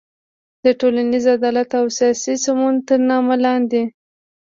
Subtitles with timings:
[0.63, 3.83] د ټولنیز عدالت او سیاسي سمون تر نامه لاندې